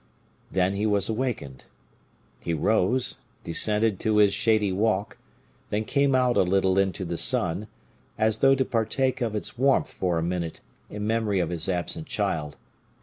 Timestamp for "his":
4.17-4.33, 11.51-11.69